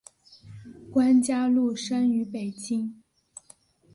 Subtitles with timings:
[0.91, 3.03] 关嘉禄生于北京。